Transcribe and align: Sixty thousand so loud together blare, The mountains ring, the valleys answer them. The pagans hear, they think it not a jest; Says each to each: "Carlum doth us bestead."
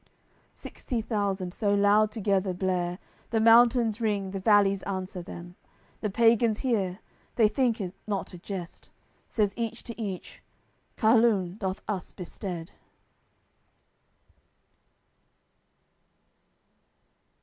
Sixty 0.55 0.99
thousand 0.99 1.53
so 1.53 1.75
loud 1.75 2.09
together 2.09 2.55
blare, 2.55 2.97
The 3.29 3.39
mountains 3.39 4.01
ring, 4.01 4.31
the 4.31 4.39
valleys 4.39 4.81
answer 4.81 5.21
them. 5.21 5.57
The 5.99 6.09
pagans 6.09 6.61
hear, 6.61 7.01
they 7.35 7.47
think 7.47 7.79
it 7.79 7.93
not 8.07 8.33
a 8.33 8.39
jest; 8.39 8.89
Says 9.29 9.53
each 9.55 9.83
to 9.83 10.01
each: 10.01 10.41
"Carlum 10.97 11.55
doth 11.59 11.83
us 11.87 12.11
bestead." 12.13 12.71